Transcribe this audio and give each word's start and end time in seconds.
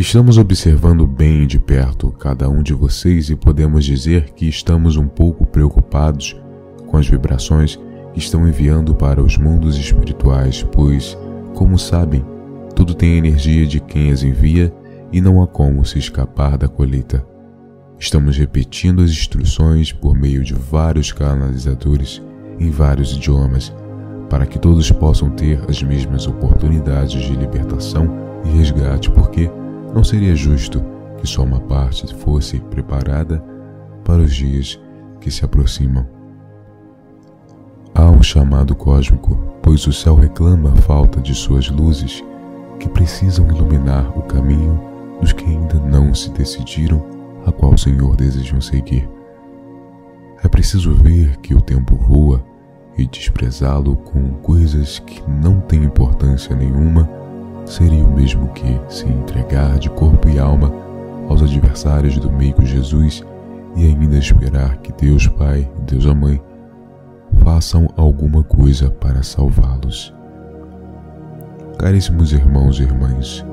Estamos 0.00 0.38
observando 0.38 1.06
bem 1.06 1.46
de 1.46 1.58
perto 1.58 2.10
cada 2.10 2.48
um 2.48 2.62
de 2.62 2.72
vocês 2.72 3.28
e 3.28 3.36
podemos 3.36 3.84
dizer 3.84 4.30
que 4.30 4.48
estamos 4.48 4.96
um 4.96 5.06
pouco 5.06 5.44
preocupados 5.44 6.34
com 6.86 6.96
as 6.96 7.06
vibrações 7.06 7.78
que 8.14 8.18
estão 8.18 8.48
enviando 8.48 8.94
para 8.94 9.22
os 9.22 9.36
mundos 9.36 9.76
espirituais, 9.76 10.66
pois, 10.72 11.18
como 11.54 11.78
sabem, 11.78 12.24
tudo 12.74 12.94
tem 12.94 13.12
a 13.12 13.18
energia 13.18 13.66
de 13.66 13.78
quem 13.78 14.10
as 14.10 14.22
envia 14.22 14.72
e 15.12 15.20
não 15.20 15.42
há 15.42 15.46
como 15.46 15.84
se 15.84 15.98
escapar 15.98 16.56
da 16.56 16.66
colheita. 16.66 17.22
Estamos 17.98 18.38
repetindo 18.38 19.02
as 19.02 19.10
instruções 19.10 19.92
por 19.92 20.18
meio 20.18 20.42
de 20.42 20.54
vários 20.54 21.12
canalizadores 21.12 22.22
em 22.58 22.70
vários 22.70 23.12
idiomas, 23.12 23.70
para 24.30 24.46
que 24.46 24.58
todos 24.58 24.90
possam 24.90 25.28
ter 25.28 25.60
as 25.68 25.82
mesmas 25.82 26.26
oportunidades 26.26 27.22
de 27.22 27.34
libertação 27.34 28.08
e 28.46 28.48
resgate, 28.48 29.10
porque 29.10 29.50
não 29.94 30.04
seria 30.04 30.34
justo 30.34 30.82
que 31.18 31.26
só 31.26 31.42
uma 31.42 31.60
parte 31.60 32.12
fosse 32.14 32.58
preparada 32.58 33.42
para 34.04 34.22
os 34.22 34.34
dias 34.34 34.80
que 35.20 35.30
se 35.30 35.44
aproximam. 35.44 36.06
Há 37.94 38.10
um 38.10 38.22
chamado 38.22 38.74
cósmico, 38.74 39.36
pois 39.62 39.86
o 39.86 39.92
céu 39.92 40.14
reclama 40.14 40.72
a 40.72 40.76
falta 40.76 41.20
de 41.20 41.34
suas 41.34 41.68
luzes 41.68 42.24
que 42.78 42.88
precisam 42.88 43.46
iluminar 43.48 44.16
o 44.16 44.22
caminho 44.22 44.80
dos 45.20 45.32
que 45.32 45.44
ainda 45.44 45.74
não 45.74 46.14
se 46.14 46.30
decidiram 46.30 47.04
a 47.46 47.52
qual 47.52 47.76
Senhor 47.76 48.16
desejam 48.16 48.60
seguir. 48.60 49.08
É 50.42 50.48
preciso 50.48 50.94
ver 50.94 51.36
que 51.38 51.54
o 51.54 51.60
tempo 51.60 51.96
voa 51.96 52.42
e 52.96 53.06
desprezá-lo 53.06 53.96
com 53.96 54.30
coisas 54.42 54.98
que 55.00 55.22
não 55.28 55.60
têm 55.60 55.84
importância 55.84 56.56
nenhuma 56.56 57.08
seria 57.64 58.04
o 58.04 58.12
mesmo 58.12 58.48
que 58.48 58.80
se 58.88 59.06
entregar 59.06 59.78
de 59.78 59.88
corpo 59.90 60.28
e 60.28 60.38
alma 60.38 60.72
aos 61.28 61.42
adversários 61.42 62.18
do 62.18 62.30
meio 62.30 62.64
Jesus 62.64 63.24
e 63.76 63.86
ainda 63.86 64.18
esperar 64.18 64.78
que 64.78 64.92
Deus 64.92 65.26
Pai 65.28 65.68
e 65.78 65.90
Deus 65.90 66.06
a 66.06 66.14
Mãe 66.14 66.40
façam 67.44 67.88
alguma 67.96 68.42
coisa 68.42 68.90
para 68.90 69.22
salvá-los. 69.22 70.12
Caríssimos 71.78 72.32
irmãos 72.32 72.78
e 72.78 72.82
irmãs, 72.82 73.44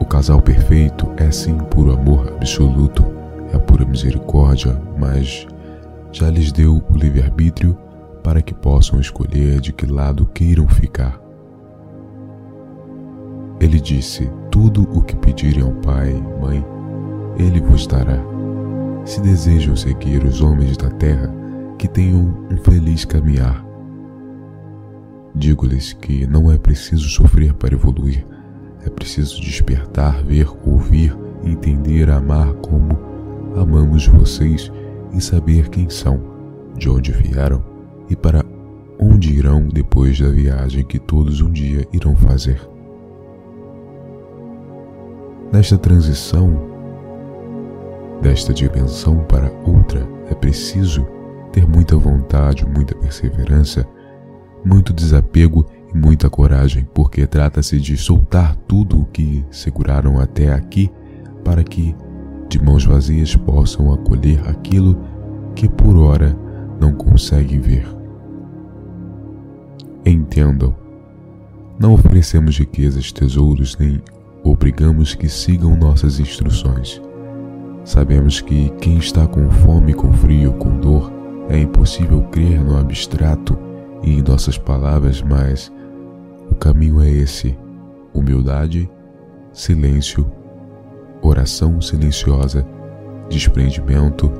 o 0.00 0.04
casal 0.04 0.40
perfeito 0.40 1.08
é 1.16 1.30
sim 1.30 1.56
puro 1.58 1.92
amor 1.92 2.32
absoluto, 2.36 3.04
é 3.52 3.58
pura 3.58 3.84
misericórdia, 3.84 4.80
mas 4.98 5.46
já 6.10 6.28
lhes 6.30 6.50
deu 6.50 6.82
o 6.90 6.96
livre-arbítrio 6.96 7.78
para 8.22 8.42
que 8.42 8.54
possam 8.54 9.00
escolher 9.00 9.60
de 9.60 9.72
que 9.72 9.86
lado 9.86 10.26
queiram 10.26 10.66
ficar. 10.68 11.21
Ele 13.62 13.78
disse: 13.80 14.28
Tudo 14.50 14.82
o 14.92 15.00
que 15.00 15.14
pedirem 15.14 15.62
ao 15.62 15.70
Pai 15.70 16.12
Mãe, 16.40 16.66
Ele 17.38 17.60
vos 17.60 17.86
dará. 17.86 18.18
Se 19.04 19.20
desejam 19.20 19.76
seguir 19.76 20.24
os 20.24 20.40
homens 20.40 20.76
da 20.76 20.90
terra, 20.90 21.32
que 21.78 21.86
tenham 21.86 22.36
um 22.50 22.56
feliz 22.56 23.04
caminhar. 23.04 23.64
Digo-lhes 25.32 25.92
que 25.92 26.26
não 26.26 26.50
é 26.50 26.58
preciso 26.58 27.08
sofrer 27.08 27.54
para 27.54 27.74
evoluir, 27.74 28.26
é 28.84 28.90
preciso 28.90 29.40
despertar, 29.40 30.24
ver, 30.24 30.48
ouvir, 30.66 31.16
entender, 31.44 32.10
amar 32.10 32.52
como 32.54 32.98
amamos 33.56 34.08
vocês 34.08 34.72
e 35.12 35.20
saber 35.20 35.68
quem 35.68 35.88
são, 35.88 36.20
de 36.76 36.90
onde 36.90 37.12
vieram 37.12 37.62
e 38.10 38.16
para 38.16 38.44
onde 38.98 39.32
irão 39.32 39.68
depois 39.68 40.18
da 40.18 40.28
viagem 40.28 40.84
que 40.84 40.98
todos 40.98 41.40
um 41.40 41.50
dia 41.50 41.86
irão 41.92 42.16
fazer. 42.16 42.71
Nesta 45.52 45.76
transição 45.76 46.72
desta 48.22 48.54
dimensão 48.54 49.18
para 49.24 49.52
outra, 49.66 50.08
é 50.30 50.34
preciso 50.34 51.06
ter 51.52 51.68
muita 51.68 51.94
vontade, 51.94 52.64
muita 52.64 52.94
perseverança, 52.94 53.86
muito 54.64 54.94
desapego 54.94 55.66
e 55.92 55.98
muita 55.98 56.30
coragem, 56.30 56.88
porque 56.94 57.26
trata-se 57.26 57.78
de 57.78 57.98
soltar 57.98 58.56
tudo 58.66 59.02
o 59.02 59.04
que 59.04 59.44
seguraram 59.50 60.18
até 60.18 60.50
aqui 60.50 60.90
para 61.44 61.62
que, 61.62 61.94
de 62.48 62.58
mãos 62.58 62.86
vazias, 62.86 63.36
possam 63.36 63.92
acolher 63.92 64.40
aquilo 64.48 64.98
que 65.54 65.68
por 65.68 65.98
ora 65.98 66.34
não 66.80 66.94
conseguem 66.94 67.60
ver. 67.60 67.86
Entendam, 70.06 70.74
não 71.78 71.92
oferecemos 71.92 72.56
riquezas, 72.56 73.12
tesouros 73.12 73.76
nem 73.76 74.00
obrigamos 74.42 75.14
que 75.14 75.28
sigam 75.28 75.76
nossas 75.76 76.18
instruções. 76.18 77.00
Sabemos 77.84 78.40
que 78.40 78.70
quem 78.80 78.98
está 78.98 79.26
com 79.26 79.50
fome, 79.50 79.92
com 79.92 80.12
frio, 80.12 80.52
com 80.54 80.78
dor, 80.78 81.12
é 81.48 81.58
impossível 81.58 82.22
crer 82.30 82.62
no 82.62 82.78
abstrato 82.78 83.58
e 84.02 84.18
em 84.18 84.22
nossas 84.22 84.56
palavras, 84.56 85.20
mas 85.20 85.72
o 86.50 86.54
caminho 86.54 87.00
é 87.02 87.10
esse: 87.10 87.56
humildade, 88.14 88.88
silêncio, 89.52 90.30
oração 91.20 91.80
silenciosa, 91.80 92.66
desprendimento, 93.28 94.30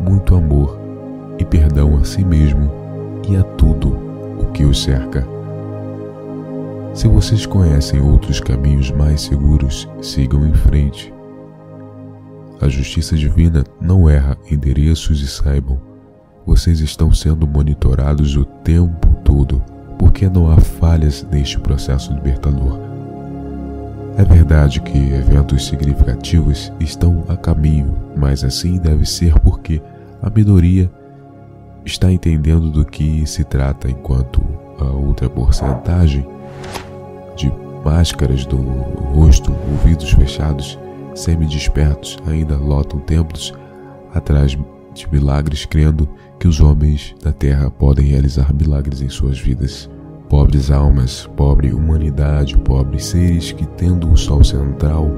muito 0.00 0.34
amor 0.34 0.78
e 1.38 1.44
perdão 1.44 1.96
a 1.96 2.04
si 2.04 2.24
mesmo 2.24 2.70
e 3.28 3.36
a 3.36 3.42
tudo 3.42 3.96
o 4.38 4.46
que 4.52 4.64
os 4.64 4.82
cerca. 4.82 5.33
Se 6.94 7.08
vocês 7.08 7.44
conhecem 7.44 8.00
outros 8.00 8.38
caminhos 8.38 8.92
mais 8.92 9.22
seguros, 9.22 9.88
sigam 10.00 10.46
em 10.46 10.54
frente. 10.54 11.12
A 12.60 12.68
justiça 12.68 13.16
divina 13.16 13.64
não 13.80 14.08
erra 14.08 14.38
endereços 14.48 15.20
e 15.20 15.26
saibam, 15.26 15.80
vocês 16.46 16.78
estão 16.78 17.12
sendo 17.12 17.48
monitorados 17.48 18.36
o 18.36 18.44
tempo 18.44 19.12
todo, 19.24 19.60
porque 19.98 20.28
não 20.28 20.48
há 20.48 20.60
falhas 20.60 21.26
neste 21.32 21.58
processo 21.58 22.14
libertador. 22.14 22.78
É 24.16 24.24
verdade 24.24 24.80
que 24.80 24.96
eventos 24.96 25.66
significativos 25.66 26.72
estão 26.78 27.24
a 27.28 27.36
caminho, 27.36 27.92
mas 28.16 28.44
assim 28.44 28.78
deve 28.78 29.04
ser 29.04 29.36
porque 29.40 29.82
a 30.22 30.30
minoria 30.30 30.88
está 31.84 32.12
entendendo 32.12 32.70
do 32.70 32.84
que 32.84 33.26
se 33.26 33.42
trata, 33.42 33.90
enquanto 33.90 34.40
a 34.78 34.84
outra 34.84 35.28
porcentagem 35.28 36.24
máscaras 37.84 38.46
do 38.46 38.56
rosto, 38.56 39.54
ouvidos 39.70 40.10
fechados, 40.12 40.78
semi-despertos, 41.14 42.18
ainda 42.26 42.56
lotam 42.56 42.98
templos 43.00 43.52
atrás 44.12 44.56
de 44.94 45.08
milagres, 45.10 45.66
crendo 45.66 46.08
que 46.38 46.48
os 46.48 46.60
homens 46.60 47.14
da 47.22 47.32
terra 47.32 47.70
podem 47.70 48.06
realizar 48.06 48.52
milagres 48.54 49.02
em 49.02 49.08
suas 49.08 49.38
vidas. 49.38 49.90
Pobres 50.28 50.70
almas, 50.70 51.28
pobre 51.36 51.72
humanidade, 51.72 52.56
pobres 52.58 53.06
seres 53.06 53.52
que, 53.52 53.66
tendo 53.66 54.10
o 54.10 54.16
sol 54.16 54.42
central 54.42 55.10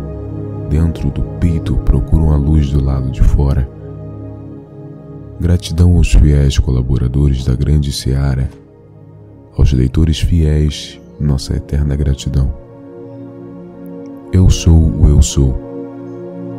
dentro 0.69 1.11
do 1.11 1.23
peito, 1.39 1.77
procuram 1.79 2.33
a 2.33 2.37
luz 2.37 2.71
do 2.71 2.83
lado 2.83 3.11
de 3.11 3.23
fora. 3.23 3.69
Gratidão 5.41 5.97
aos 5.97 6.13
fiéis 6.13 6.59
colaboradores 6.59 7.45
da 7.45 7.55
grande 7.55 7.93
seara, 7.93 8.51
aos 9.57 9.73
leitores 9.73 10.19
fiéis 10.19 11.01
nossa 11.21 11.57
eterna 11.57 11.97
gratidão. 11.97 12.53
Eu 14.33 14.51
sou 14.51 14.77
o 14.77 15.09
Eu 15.09 15.23
Sou. 15.23 15.67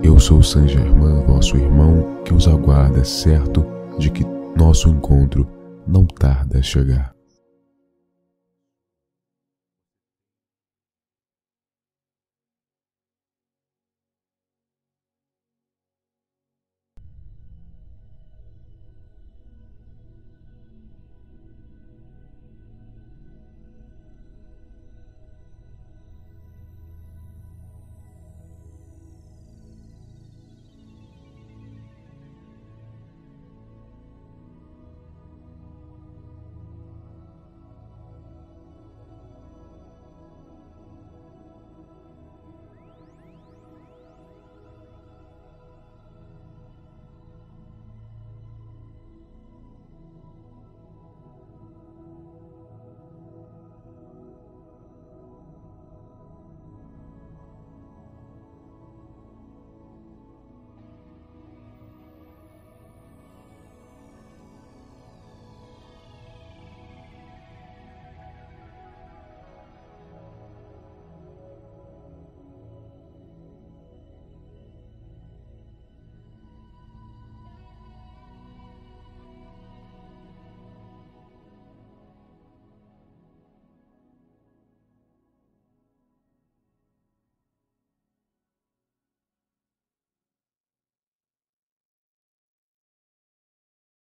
Eu 0.03 0.19
sou 0.19 0.43
Saint 0.43 0.69
Germain, 0.69 1.23
vosso 1.25 1.57
irmão, 1.57 2.21
que 2.23 2.33
os 2.33 2.47
aguarda 2.47 3.03
certo 3.03 3.65
de 3.97 4.09
que 4.09 4.25
nosso 4.55 4.89
encontro 4.89 5.47
não 5.87 6.05
tarda 6.05 6.59
a 6.59 6.61
chegar. 6.61 7.16